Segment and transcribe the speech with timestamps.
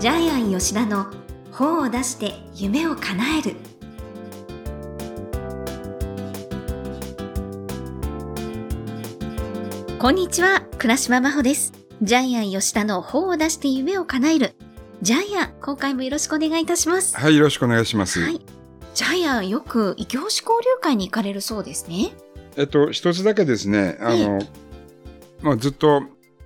[0.00, 1.08] ジャイアン吉田の
[1.52, 3.56] 本を出して夢を叶える。
[9.98, 11.74] こんにちは倉島真帆です。
[12.00, 14.54] ジャイアン吉田の本を出して夢を叶える。
[15.02, 17.14] ジャイアン今回もよろしくお願いいたします。
[17.18, 18.22] はい、よろしくお願いします。
[18.22, 18.40] はい。
[18.94, 22.12] ジャイアンよく異業種交流会に行かれるそうですね。
[22.56, 24.38] えっと、一つだけですね、あの、
[25.42, 26.00] まあ、ずっと、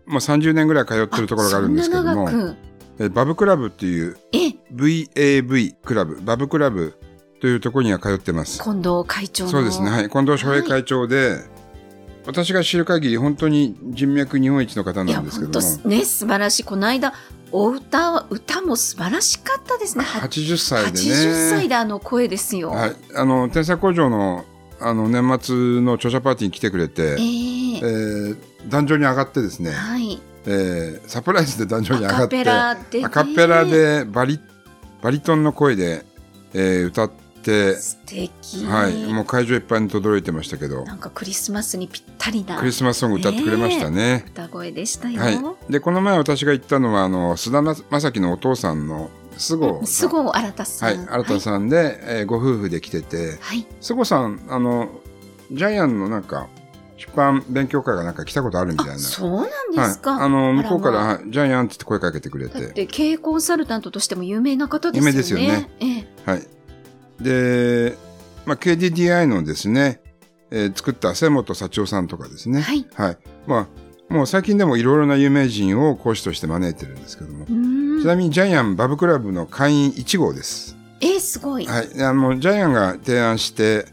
[0.07, 2.57] まあ、30年ぐらい通ってるところがあるんですけども、
[2.99, 4.55] バブクラブっていうえ。
[4.73, 6.95] VAV クラブ、バブクラブ
[7.41, 8.63] というところには通ってます。
[8.63, 9.51] 近藤会長の。
[9.51, 10.09] そうですね、はい。
[10.09, 11.39] 近藤翔平会長で、
[12.27, 16.65] 私が知る限り本当に人脈日本一の方なんですけども、ね素晴らしい。
[16.65, 17.13] この間
[17.53, 20.05] お歌は歌も素晴らしかったですね。
[20.05, 21.15] は80歳でね。
[21.15, 22.97] 80歳であの声ですよ、はい。
[23.15, 24.45] あの、天才工場の、
[24.81, 27.17] あの、年末の著者パーティーに来てくれて、ええ。
[27.17, 34.41] ーー壇上に上がってですね、はいえーサプライズで壇上に上がって、アカペラでバリ
[35.03, 36.05] バリトンの声で、
[36.53, 38.65] えー歌って、素敵。
[38.65, 40.85] はい、もう会場いっぱいに轟いてましたけど。
[40.85, 42.57] なんかクリスマスにぴったりな。
[42.59, 44.25] クリスマスソング歌ってくれましたね。
[44.29, 49.87] 歌声でしたよ、はい、でこの前私が行ったのはあの菅田将暉のお父さんの菅生さん。
[49.87, 50.97] すごい新さん。
[50.99, 53.37] はい、新田さんで、えーご夫婦で来てて。
[53.41, 54.89] はい、菅生さんあの
[55.53, 56.49] ジャイアンのなんか
[57.07, 66.47] 出版勉強会がなんか来たことあるみたいなあそうなんですか、はい、あの向こうから、あジャイアンって言って声かけてくれてて経営コンサルタントとしても有名な方ですよね有名ですよねええはい。
[67.21, 67.97] で、
[68.47, 70.01] まあ、KDDI のですね、
[70.51, 72.61] えー作った瀬本幸男さんとかですね。
[72.61, 72.87] はい。
[72.95, 73.19] はい。
[73.47, 73.69] ま
[74.11, 77.47] あ、もう最近でもいろいろな有名人を講師として招いてるんですけども。
[77.47, 80.77] ちなみにジャイアンバブクラブの会員1号です。
[81.01, 82.03] えー、すごい、はい。
[82.03, 83.87] あの、ジャイアンが提案して、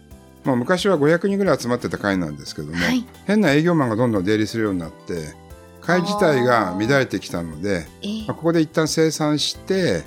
[0.44, 3.06] もう昔は500人ぐらい集まってた会なんですけども、はい。
[3.26, 5.34] 変な営業マンがどんどん出入りするようになって、
[5.82, 10.04] 会自体が乱れてきたので、えーまあ、ここで一旦生産して、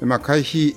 [0.00, 0.76] まあ、会費、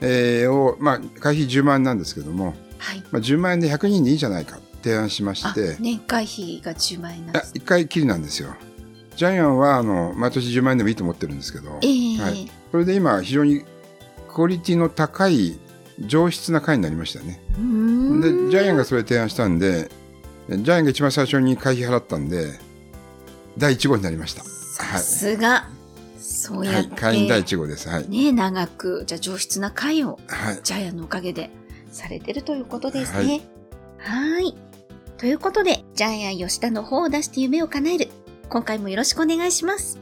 [0.00, 3.04] えーを、まあ、会費10万円なんですけども、はい。
[3.10, 8.54] まあ、10万円で100人でいいじゃないか提案しましあて、年会費が10万円なんですあ一回きりなんですよ。
[9.16, 13.64] ジャイアンはあの毎年10万円でもいいと思ってるんですけど、えーはい、それで今非常に
[14.28, 15.58] クオリティの高い
[15.98, 17.42] 上質な会になりましたね。
[17.54, 17.60] うー
[18.20, 19.90] でんジャイアンがそれ提案したんで
[20.48, 22.58] ジャイアンが一番最初に会費払ったんで
[23.56, 24.44] 第1号になりました。
[24.44, 25.68] さすが、
[26.18, 27.88] そうはい、やって、会員第1号です。
[27.88, 28.08] はい。
[28.08, 30.60] ね長くじゃあ上質な会をはい。
[30.62, 31.50] ジャイアンのおかげで
[31.90, 33.42] されてるということですね。
[33.98, 34.54] はい。
[35.18, 38.08] ということで、ジャイアン吉田の方を出して夢を叶える。
[38.48, 39.98] 今回もよろしくお願いします。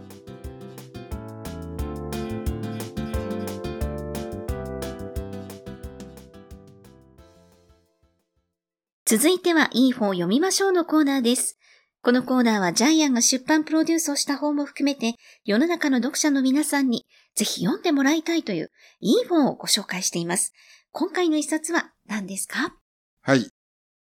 [9.08, 11.60] 続いては、いい本を読みましょうのコーナーです。
[12.02, 17.06] このコーナーはジャイアンが出版プロデュースをした本も含めて、世の中の読者の皆さんに
[17.36, 20.52] ぜひ読んでもらいたいといういい本をご紹介しています。
[20.90, 22.74] 今回の一冊は何ですか？
[23.22, 23.48] はい。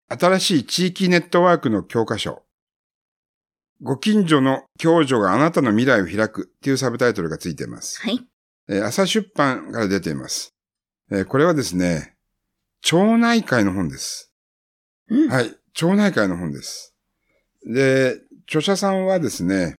[0.09, 2.45] 新しい地域ネットワークの教科書。
[3.81, 8.01] ご近所の共助があなたの未来を開くっていうサブタイトルがついています。
[8.03, 8.21] はい。
[8.69, 10.55] えー朝出版から出ています。
[11.11, 12.15] えーこれはですね、
[12.83, 14.29] 町内会の本です。
[15.13, 15.29] うん。
[15.31, 15.55] はい。
[15.75, 16.95] 町内会の本です。
[17.65, 19.75] で、著者さんはですね、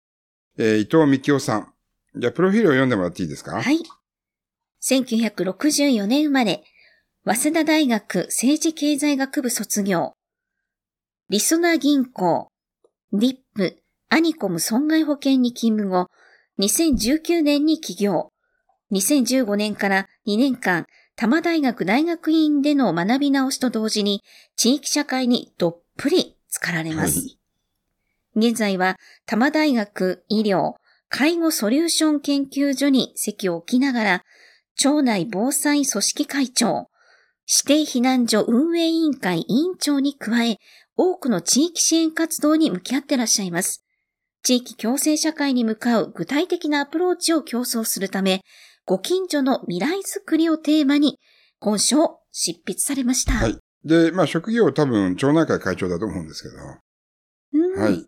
[0.58, 1.74] えー伊藤幹夫さん。
[2.16, 3.62] じゃあ、プロフィールを読んでもらっていいですか？
[3.62, 3.80] はい。
[4.84, 6.64] 1964年生まれ、
[7.26, 10.14] 早稲田大学政治経済学部卒業。
[11.30, 12.50] リソナ銀行、
[13.14, 16.08] ディップ、アニコム損害保険に勤務後、
[16.60, 18.30] 2019年に起業。
[18.92, 24.24] 2015年から2年間、多摩大学大学院での学び直しと同時に、
[24.56, 27.20] 地域社会にどっぷり浸かられます。
[27.20, 27.38] はい
[28.36, 30.74] 現在は、多摩大学医療、
[31.08, 34.24] 介護ソリューション研究所に席を置きながら、
[34.76, 36.90] 町内防災組織会長、
[37.48, 40.58] 指定避難所運営委員会委員長に加え、
[40.98, 43.84] 多くの地域支援活動に向き合ってらっしゃいます。
[44.42, 48.42] 地域共生社会に向かう具体的なアプローチを競争するため、
[48.86, 51.20] ご近所の未来づくりをテーマに、
[51.60, 53.34] 本書を執筆されました。
[53.34, 53.58] はい。
[53.86, 57.64] で、まあ、職業多分、町内会会長だと思うんですけど。
[57.66, 58.06] うんはい。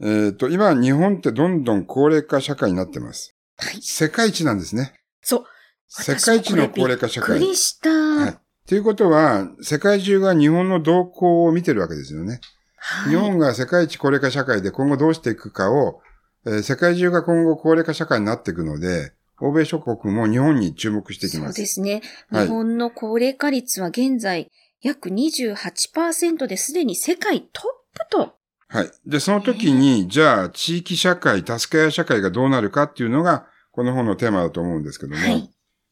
[0.00, 3.34] えっ、と、今、日本ってどんどん高齢化社会になってます。
[3.56, 4.94] はい世界一なんですね。
[5.22, 5.44] そう。
[5.88, 7.38] 世界一の高齢化社会。
[7.38, 7.90] びっくりした。
[7.90, 8.38] はい。
[8.66, 12.40] ということは、世界中が日本の動向を見てるわけですよね。
[12.76, 16.02] はい日本が世界一高齢化社会で今後どうしていくかを、
[16.46, 21.60] えー世界中が今後高齢化社会になっていくので、欧米諸国も日本に注目していきそうます。
[21.60, 22.02] ですね。
[22.30, 24.50] はい日本の高齢化率は現在
[24.80, 27.64] 約28%ですでに世界トッ
[27.98, 28.34] プと。
[28.68, 28.90] はい。
[29.06, 35.50] で、その時に、じゃあ、地域社会、助け合い社会がどうなるかっていうのが、この本のテーマだと思うんですけども、はい。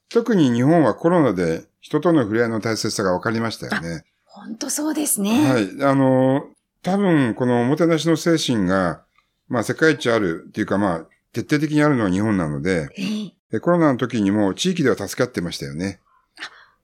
[0.09, 4.05] 特に日本はコロナで人との触れ合いの大切さが分かりましたよね。
[4.25, 5.31] 本当そうですね。
[5.49, 5.85] はい。
[5.85, 6.44] あの、
[6.83, 9.03] 多分このおもてなしの精神が、
[9.49, 16.00] まあ世界一あるっていうかまあ徹底的にあるのは日本なので、ええでコロナの時にも地域では助かってましたよね。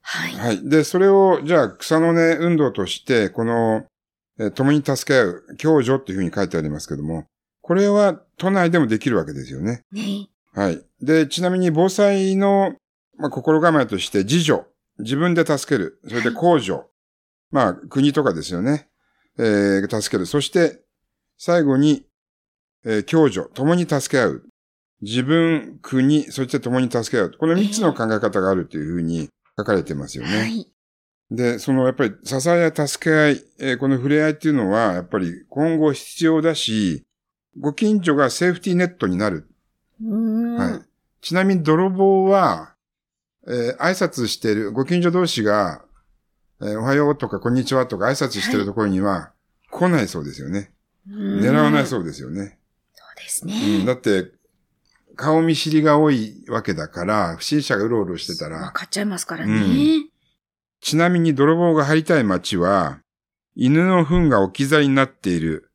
[0.01, 0.33] はい。
[0.33, 0.69] はい。
[0.69, 3.85] で、それを、じゃあ草の根運動として、この、
[4.39, 7.25] えー共に助け合う、共助っていうふうに書いてありますけども、
[7.61, 9.83] これは都内でもできるわけですよね。
[9.91, 10.81] ねはい。
[11.01, 12.75] で、ちなみに防災の、
[13.17, 14.63] まあ、心構えとして、自助、
[14.99, 16.83] 自分で助ける、それで公助、
[17.51, 18.87] まあ、国とかですよね。
[19.37, 20.25] えー助ける。
[20.25, 20.81] そして、
[21.37, 22.05] 最後に、
[22.85, 24.43] えー共助、共に助け合う。
[25.01, 27.31] 自分、国、そして共に助け合う。
[27.39, 30.37] この三つの考え方があるというふうに書かれてますよね。
[30.37, 30.67] はい。
[31.31, 37.05] で、そのやっぱり支えや助け合い、えーこの触れ合いっていうのは、やっぱり今後必要だし、
[37.59, 39.47] ご近所がセーフティーネットになる。
[40.57, 40.85] はい。
[41.21, 42.73] ちなみに泥棒は、
[43.47, 45.83] えー挨拶してる、ご近所同士が、
[46.61, 49.31] えーおはようとかこんにちはとか挨拶してるところには、
[49.71, 50.71] 来ないそうですよね。
[51.09, 52.58] うん狙わないそうですよね。
[53.47, 53.85] ですうん、ね。
[53.85, 54.31] だって、
[55.15, 59.53] 顔見知りが多いわけだから、不審者がうろうろしてたら、わかっちゃいますからね。
[59.53, 59.55] う
[60.05, 60.09] ん
[60.81, 63.01] ちなみに泥棒が入りたい街は、
[63.53, 65.71] 犬の糞が置き去りになっている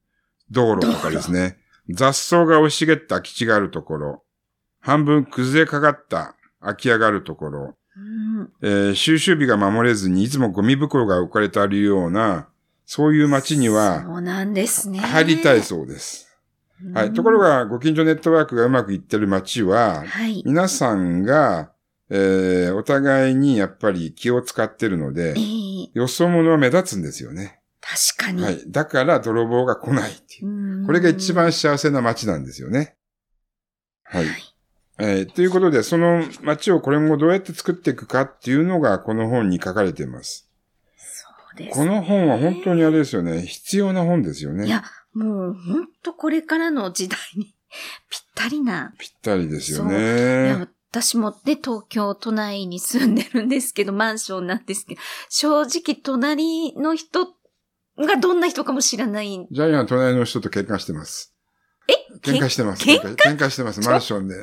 [0.50, 1.58] 道路とかですね、
[1.90, 4.24] 雑草が押し茂った空き地があるところ、
[4.80, 12.48] 半分崩れかかった空き家があるところ、うんえー収集日が守れずにいつもゴミ袋が置かれてあるような、
[12.86, 15.00] そういう街にはそうなんですね。
[15.00, 16.33] 入りたいそうです。
[16.92, 17.12] はい。
[17.12, 20.42] ところが、ご近所ネットワークがうまくいってる街はうん、、はい。
[20.44, 21.70] 皆さんが、
[22.10, 27.60] えーお互いにやっぱり気を使ってるのでえ、えよそ者は目立つんですよね。
[27.80, 28.42] 確かに。
[28.42, 28.62] はい。
[28.66, 30.48] だから泥棒が来ないっていう。
[30.48, 32.96] うんこれが一番幸せな街なんですよね。
[34.04, 34.26] はい。
[34.98, 40.48] えーということで、その街をこれもどうやって作っていくかっていうのがこの本に書かれています。
[40.96, 43.42] そうですこの本は本当にあれですよね。
[43.42, 44.66] 必要な本ですよね。
[44.66, 44.84] いや、
[45.14, 47.54] もう本当これからの時代に
[48.10, 48.92] ぴったりな。
[48.98, 50.66] ぴったりですよね。
[50.90, 57.26] 私もね、東京都内に住んでるんですけど、マンションなんですけど、正直隣の人
[57.98, 59.46] がどんな人かも知らない。
[59.50, 61.34] ジャイアン隣の人と喧嘩してます。
[61.88, 61.94] え？
[62.22, 62.84] 喧嘩してます。
[62.84, 63.80] 喧喧嘩してます。
[63.80, 64.36] マンションで。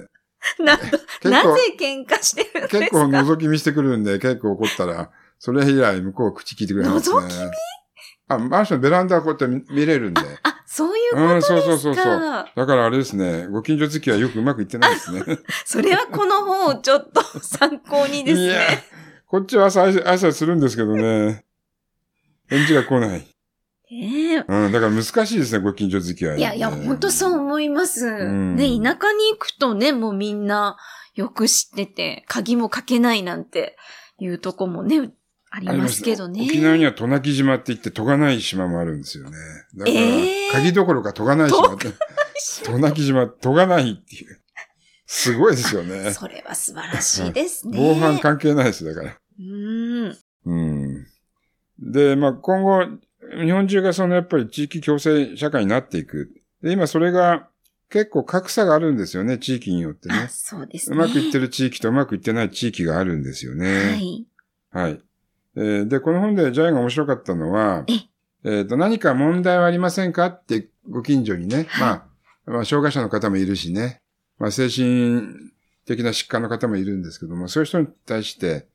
[0.59, 2.79] な、結な構ぜ喧嘩してるんですか？
[2.79, 5.09] 結構覗き見してくるんで、結構怒ったら、
[5.39, 7.15] それ以来向こう口聞いてくれますね。
[7.17, 7.49] 覗き見？
[8.27, 10.21] あ、マンションベランダこうやって見見れるんで。
[10.43, 10.50] あ、
[10.87, 11.47] そういうことうん、ですか？
[11.47, 12.45] そうそうそうそう。
[12.55, 15.23] だからあれですね、ご近所付きはよくうまくいってないですね。
[15.65, 18.83] それはこの本をちょっと参考にですいやね。、
[19.27, 21.45] こっちは朝挨拶するんですけどね。
[22.47, 23.27] 返事が来ない。
[23.93, 26.37] ええうん、だから難しいですね、ご近所付き合い。
[26.37, 28.09] いやいや、本当そう思います。
[28.09, 30.77] んね、田舎に行くとね、もうみんな
[31.15, 33.75] よく知ってて、鍵もかけないなんて
[34.17, 35.11] いうとこもね、
[35.53, 36.45] ありますけどね。
[36.45, 39.37] 沖縄には渡名喜島って言って、戸がない島もあるんですよね。
[39.75, 41.87] だから、えー鍵どころか戸がない島って。
[42.65, 44.39] 渡名喜島、戸がないっていう。
[45.05, 46.11] すごいですよね。
[46.15, 47.77] それは素晴らしいですね。
[47.77, 49.17] 防犯関係ないです、だから。
[49.39, 50.17] うーん。
[50.45, 51.07] うん。
[51.79, 52.85] で、まあ、今後、
[53.43, 56.31] 日本中がそのやっぱり地域共生社会になっていく。
[56.63, 57.49] で、今それが
[57.89, 60.27] 結構格差があるんですよね、地域によってあ、ね。
[60.29, 60.95] そうですね。
[60.95, 63.97] うまくいってる地域とうまくいってない地域があるんですよはね。
[64.01, 64.27] い。
[64.71, 65.01] はい。
[65.55, 67.85] えーで、この本でジャイが面白かったのは
[68.43, 68.61] え、え。
[68.61, 70.27] っ、と、何か問題はありませんか？
[70.27, 71.79] ってご近所にね、はい。
[71.79, 74.01] まあ、まあ、障害者の方もいるしね、
[74.39, 75.21] まあ、精神
[75.85, 78.67] 的な疾患の方もいるんですけども、そういう人に対して、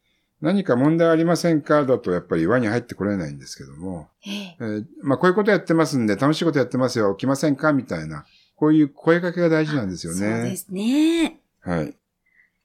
[0.42, 1.86] 何か問題ありませんか？
[1.86, 4.56] だとやっぱり輪に入ってこれないんですけども、ええ。
[4.60, 7.72] えーまあこういうことやってますんで楽しいことやってますよ、来ませんか？
[7.72, 10.18] みたいな、こういう声かけが大事なんですよね。
[10.18, 11.40] そうですね。
[11.62, 11.94] はい。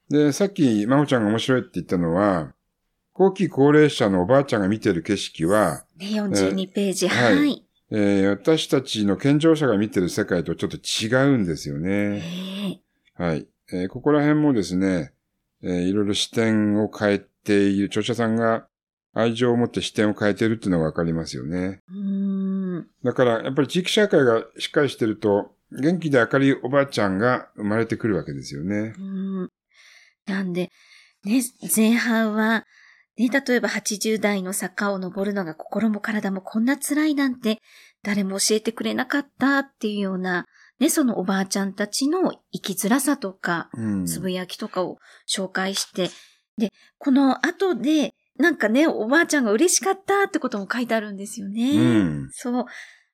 [0.09, 2.53] で、さっき、まほちゃんが面白いって言ったのは、
[3.21, 7.07] 後期高齢者のおばあちゃんが見てる景色は、ね、42ページ。
[7.07, 7.63] はいはい。
[7.91, 12.81] えー私たちの健常者が見てる世界とちょっと違うんですよえね。
[13.19, 13.47] えはい。
[13.71, 15.13] えーここら辺もですね、
[15.61, 18.65] えーいろいろ視点を変えている、著者さんが
[19.13, 21.81] 愛情を持って視点を変えているっていうのがわかりますよね。
[21.91, 22.87] うーん。
[23.03, 28.95] だから、やっぱり地域社会がしっかりしてると、元気で明るいおばあちゃんが生まれてくるわけですよね。
[28.97, 29.49] うん
[30.25, 30.71] なんで、
[31.23, 31.43] ね、
[31.75, 32.65] 前半は、
[33.17, 37.59] ね、例えば80代の坂を登るのが心も体もこんな辛いなんて
[38.03, 40.45] 誰も教えてくれなかったっていうような、
[40.79, 44.05] ね、そのおばあちゃんたちの生きづらさとか、うん。
[44.05, 44.97] つぶやきとかを
[45.29, 46.09] 紹介して、
[46.57, 51.71] で、この後で、なんかね、おばあちゃんが嬉しかったってことも書いてあるんですよね。
[51.71, 52.53] うんそう。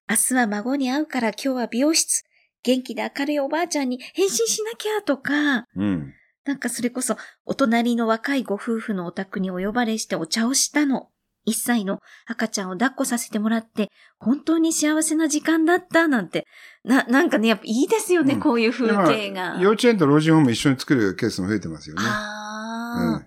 [0.09, 2.23] 明日は孫に会うから今日は美容室。
[2.63, 6.13] 元気で明るいおばあちゃんに変身しなきゃとか、うん。
[6.47, 11.09] なんかそれこそ、お隣の若いご夫婦のお宅にお呼ばれしてお茶をしたの。
[11.43, 13.89] 一歳の赤ちゃんを抱っこさせてもらって、
[14.19, 16.45] 本当に幸せな時間だったなんて。
[16.83, 19.57] な、なんかね、やっぱいいですよね、うん、こういう風景が。
[19.61, 22.01] 幼稚園と老人ホーム一緒に作るケースも増えてますよね。
[22.05, 23.23] あ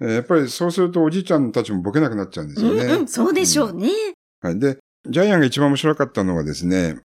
[0.00, 2.84] あ、うん、やっぱりそうするとおじいちゃんたちもボケなくなっちゃうんですよね。
[2.84, 3.88] うんうん、そうでしょうね、
[4.40, 4.58] はい。
[4.58, 7.00] で、ジャイアンが一番面白かったのはですね、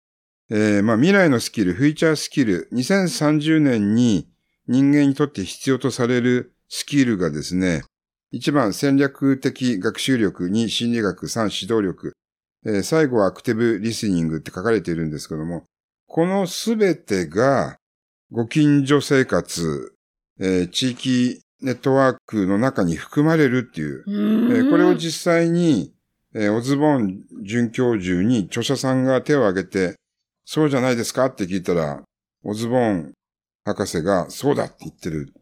[0.48, 4.28] えー、まあ未来のスキル、フューチャースキル、2030年に
[4.68, 7.82] 人間にとって必要とされるスキルがですね、
[8.34, 12.12] 1番戦略的学習力、2心理学、3指導力、
[12.64, 15.64] えー、最後はアクティブリスニングって書かれているんですけども、
[16.08, 17.76] このすべてが
[18.32, 19.92] ご近所生活、
[20.40, 25.94] えー、地域ネットワークの中に含まれるっていう、えー、これを実際に、
[26.34, 29.94] えー、オズボン准教授に著者さんが手を挙げて、
[30.44, 31.26] そうじゃないですか？
[31.26, 32.02] って聞いたら、
[32.44, 33.12] オズボン
[33.66, 35.34] 博士がそうだって言ってる。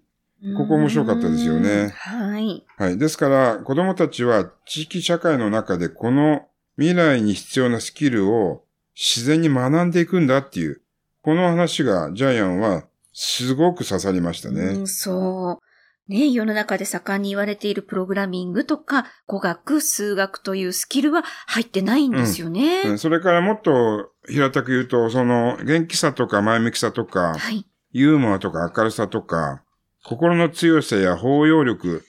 [0.56, 1.94] ここ面白かったですよね。
[1.94, 2.64] はい。
[2.78, 2.98] はい。
[2.98, 8.64] ですから、子供たちは地域社会の中でこの未来に必要なスキルを
[8.94, 10.80] 自然に学んでいくんだっていう、
[11.22, 14.62] この話がジャイアンはすごく刺さりましたね。
[14.62, 16.12] うん、そう。
[16.12, 22.82] ね、世の中で盛んに言われているプログラミングとか語学、数学というスキルは入ってないんですよね。
[22.84, 29.62] うん、それからもっと平たく言うと、その元気さとか前向きさとか、はい、ユーモアとか明るさとか、
[30.02, 32.04] 心の強さや包容力、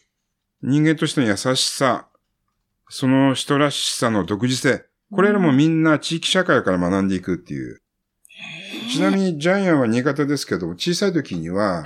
[0.63, 2.07] 人間としての優しさ、
[2.89, 7.83] その人らしさの独自性、これらもみんな地域社会から学んでいくっていう。
[8.91, 11.83] ちなみにジャイアンは新潟ですけど、小さい時には、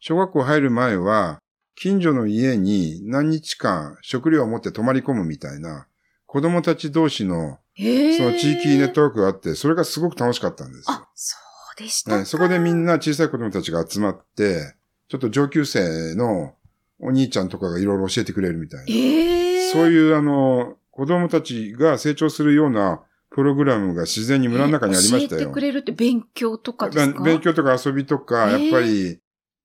[0.00, 1.40] 小学校入る前は、
[1.76, 5.88] 近所の家に何日間食料を持って泊まり込むみたいな、
[6.24, 10.94] 子供たち同士の、その地域ネットワークがあって、それがすごく楽しかったんですよ。
[10.94, 11.36] あ、そ
[11.76, 12.24] うでしたね。
[12.24, 14.74] そこでみんな小さい子供たちが集まって、
[15.08, 16.54] ちょっと上級生の
[17.00, 18.86] お兄ちゃんとかがいろいろ教えてくれるみたいな。
[18.88, 25.40] えー、そういうあの、子供たちが成長するようなプログラムが自然に村の中にありましたよ。
[25.40, 27.22] 教えてくれるって勉強とかですか？
[27.22, 29.18] 勉強とか遊びとか、やっぱり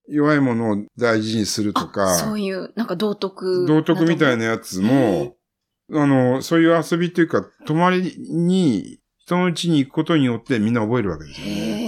[0.08, 2.16] 弱いものを大事にするとか。
[2.16, 3.66] そういう、なんか道徳。
[3.66, 5.36] 道徳みたいなやつも、
[5.92, 11.79] あの、そういう遊びっていうか、泊まりに、人の家に行くことによってみんな覚えるわけですよね。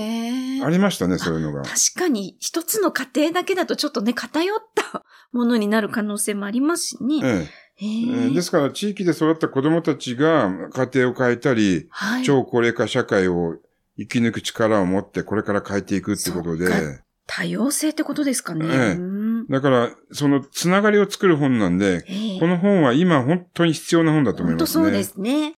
[0.65, 1.63] ありましたね、そういうのが。
[1.63, 7.21] 確かに、一つの家庭だけだとちょっとね、偏ったものになる可能性もありますしね。
[7.25, 7.49] え
[7.81, 13.57] ええですから、地域で育った子供たちが家庭を変えたり、はい、超高齢化社会を
[13.99, 16.69] 生き抜く力を持ってこれから変えていくってことで。
[17.27, 18.67] 多様性ってことですかね。
[18.69, 18.99] ええ、
[19.49, 22.05] だから、そのつながりを作る本なんで、
[22.41, 24.83] この本は今本当に必要な本だと思いますね。
[24.83, 25.55] 本当そうですね。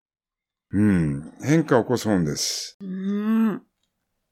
[0.72, 1.34] うん。
[1.42, 2.78] 変化を起こす本です。
[2.82, 3.62] うん。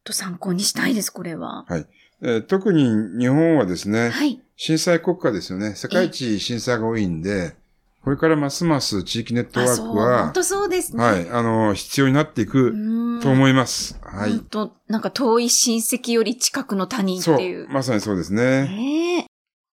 [0.03, 1.65] と参考にしたいです、これは。
[1.67, 1.87] はい。
[2.23, 5.75] えー、特に日本はですね、はい、震災国家ですよね。
[5.75, 7.55] 世界一震災が多いんで、
[8.03, 11.03] これからますます地域ネットワークは、本当そうですね。
[11.03, 11.29] はい。
[11.29, 12.73] あの、必要になっていく
[13.21, 13.99] と思います。
[14.01, 14.31] はい。
[14.31, 17.65] 本当なんか遠い親戚より近くの他人っていう。
[17.65, 18.41] そう、まさにそうですね。
[18.41, 19.25] ええー、わ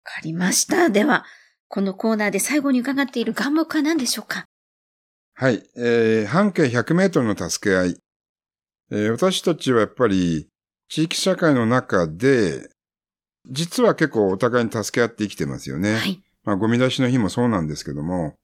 [0.05, 0.89] かりました。
[0.89, 1.27] では、
[1.69, 4.45] このコーナーで最後に伺っている願目は何でしょうか？
[5.35, 5.63] はい。
[5.77, 7.97] えー、半径100メートルの助け合い。
[8.95, 10.47] えー、私たちはやっぱり
[10.89, 12.69] 地域社会の中で、
[13.51, 15.97] 実は結構お互いに助け合って生きてますよね。
[15.97, 16.23] はい。
[16.45, 18.37] まあ、ゴミ出しの日もそうなんですけども、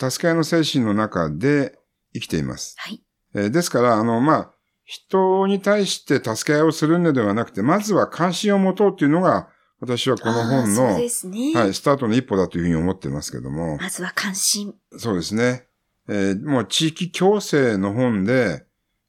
[0.00, 1.78] 助け合いの精神の中で
[2.14, 2.74] 生きています。
[2.78, 3.00] はい。
[3.36, 4.54] えー、ですから、あの、まあ、
[4.84, 13.76] 人に対して助け合いをするのではなくて、まずは関心を持とうというのが、私はこの本の、ね、はい、スタートの一歩だというふうに思ってますけども。
[13.76, 14.74] まずは関心。
[14.96, 15.68] そうですね。
[16.08, 18.64] えー、もう地域共生の本で、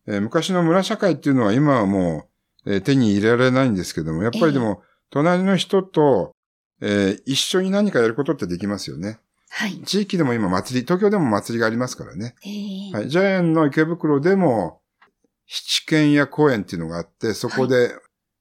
[0.07, 2.27] えー、昔の村社会っていうのは今はも
[2.65, 6.35] う、えー、手に入れられないんですけども、やっぱりでも、隣の人と、
[6.81, 9.19] えー、一緒に何かやることってできますよね。
[9.49, 9.79] はい。
[9.83, 12.35] 地域でも今祭り、東京でも祭りがありますからね。
[12.93, 13.09] はい。
[13.09, 14.81] ジャイアンの池袋でも、
[15.45, 17.91] 七軒や公園っていうのがあって、そこで、やっ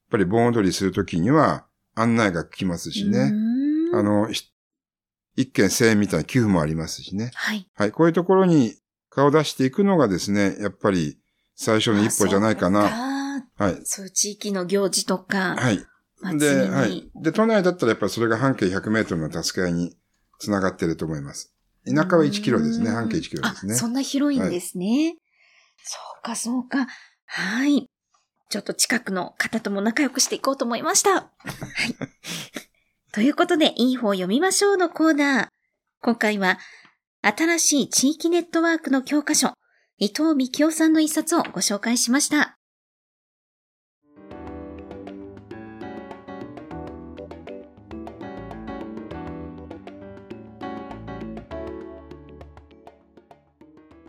[0.09, 1.65] ぱり盆踊りするときには
[1.95, 3.31] 案内が来ますしね。
[3.93, 4.29] あの、
[5.35, 7.31] 一軒千円みたいな寄付もありますしね。
[7.33, 7.67] はい。
[7.75, 7.91] はい。
[7.91, 8.75] こういうところに
[9.09, 11.17] 顔を出していくのがですね、やっぱり
[11.55, 12.89] 最初の一歩じゃないかな。
[13.57, 13.79] はい。
[13.83, 15.55] そう、地域の行事とか。
[15.55, 15.85] はい。
[16.37, 17.09] で、はい。
[17.15, 19.95] で、都内だったらやっぱりそれが半径100メートルの助け合いに
[20.39, 21.53] つながってると思います。
[21.85, 22.89] 田舎は1キロですね。
[22.89, 23.75] 半径1キロですね。
[23.75, 24.85] そんな広いんですね。
[24.85, 25.17] はい、
[25.83, 26.87] そうか、そうか。
[27.25, 27.89] はい。
[28.49, 31.11] ちょっと近くの方とも仲良くしていこうと思いました。
[31.13, 31.27] は
[31.89, 31.95] い。
[33.11, 35.47] ということで、いい方読みましょうのコーナー。
[36.01, 36.59] 今回は、
[37.21, 39.53] 新しい地域ネットワークの教科書、
[39.99, 42.57] 伊藤幹夫さんの一冊をご紹介しました。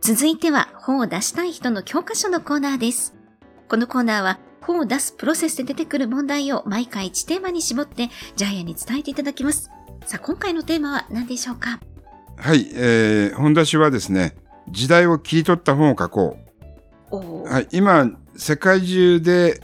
[0.00, 3.14] 続いては本を出したい人の教科書のコーナーです。
[3.68, 9.70] このコーナーは本を出すプロセスで出てくる問題を毎回1テーマに絞ってジャイアンに伝えていただきます。
[10.06, 11.78] さあ今回のテーマは何でしょうか？
[12.36, 14.36] はい、えー、本出しはですね、
[14.70, 16.36] 時代を切り取った本を書こ
[17.10, 17.44] おう。
[17.44, 19.60] ーはい、今、世界中で、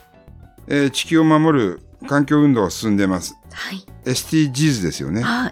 [0.68, 3.34] えー地球を守る環境運動が進んでいます。
[3.52, 3.84] はい。
[4.04, 5.22] SDGs ですよね。
[5.24, 5.50] あ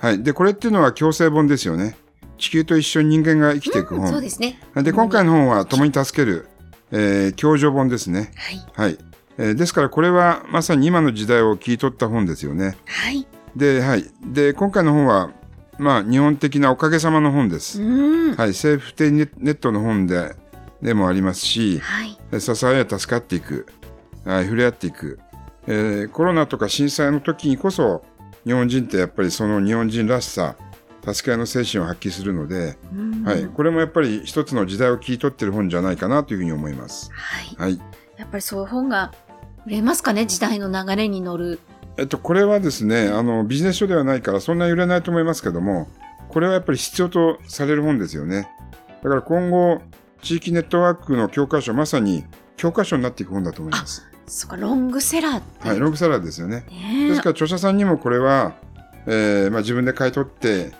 [0.00, 0.22] はい。
[0.22, 1.96] で、これっていうのは強制本ですよね。
[2.38, 4.20] 地球と一緒に人間が生きていくうんそう本。
[4.22, 4.58] ですね。
[4.74, 6.48] で、今回の本は共に助ける、
[6.90, 8.32] えー、共助本ですね。
[8.74, 8.88] はい。
[8.90, 8.98] はい。
[9.38, 12.76] えーですからこれはまさに今の時代を切り取った本ですよね。
[12.86, 13.26] はい。
[13.54, 14.04] で、はい。
[14.24, 15.30] で、今回の本は、
[15.78, 17.82] まあ、日本的なおかげさまの本でうす。
[18.34, 18.54] はい。
[18.54, 20.34] セーフティネネットの本で、
[20.82, 22.40] でもありますし、はい。
[22.40, 23.66] 支え助かっていく、
[24.24, 25.18] はい、触れ合っていく、
[25.66, 28.04] えーコロナとか震災の時にこそ、
[28.44, 30.56] 日本人ってやっぱりその日本人らしさ、
[31.04, 33.46] 助け合いの精神を発揮するので、うんはい。
[33.46, 37.10] これもやっぱり一つの時代を切り取ってる本じゃないかなというふうに思います。
[37.12, 37.70] はい。
[37.70, 37.80] はい。
[38.16, 39.12] やっぱりそういう本が
[39.66, 40.26] 売れますかね？
[40.26, 41.60] 時代の流れに乗る。
[41.98, 45.88] えっと、これはですね、あの、ビジネス書ではないからそんなに売れないと思いますけども、
[46.28, 48.48] これはやっぱり必要とされる本ですよね。
[49.02, 49.80] だから今後、
[50.22, 52.24] 地域ネットワークの教科書、まさに
[52.56, 54.04] 教科書になっていく本だと思います。
[54.26, 55.68] そロングセラー。
[55.68, 56.66] はい、ロングセラーですよね。
[57.08, 58.54] ですから著者さんにもこれは、
[59.06, 60.72] えーまあ、自分で買い取って、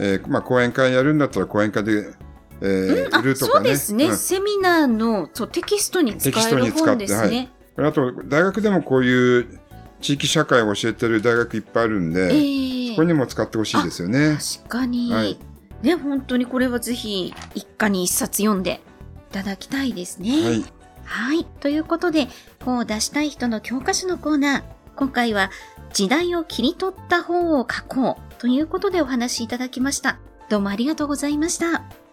[0.00, 2.14] えーまあ、講演会やるんだったら講演会で、
[2.62, 3.70] えーあ売るとそかね。
[3.70, 7.50] うですね、うんセミナーのそうテキストに使える本ですね。
[7.76, 9.60] あと、大学でもこういう
[10.04, 14.36] 地域社会を教えてる大学いっぱいあるんで、ええこれにも使ってほしいですよね。
[14.60, 15.38] 確かに、はい
[15.82, 18.82] ね、本当にこれはぜひ一家に一冊読んで
[19.30, 20.30] いただきたいですね。
[20.44, 20.64] はい。
[21.04, 21.44] はい。
[21.60, 22.28] ということで、
[22.64, 24.62] 本を出したい人の教科書のコーナー。
[24.94, 25.50] 今回は、
[25.92, 30.18] 時代を切り取った本を書こうということでお話しいただきました。
[30.50, 32.03] どうもありがとうございました。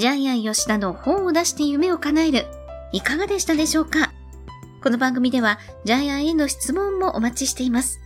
[0.00, 2.46] ジャイアン吉田の本を出して夢を叶える。
[2.90, 4.14] いかがでしたでしょうか？
[4.82, 8.00] この番組ではジャイアンへの質問もお待ちしています。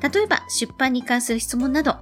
[0.00, 1.96] 例えば出版に関する質問など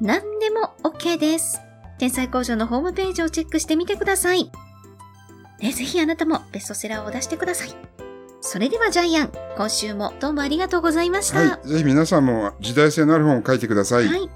[0.00, 1.60] 何でも OK です。
[1.98, 4.50] 天才工場のホームページをチェックしてみてください。
[5.60, 7.74] ね、ぜひあなたもベストセラーを出してください。
[8.40, 11.40] それではジャイアン、今週もどうもありがとうございました。
[11.40, 11.68] はい。
[11.68, 14.08] ぜひ皆さんも時代性のある本を書いてください。
[14.08, 14.30] はい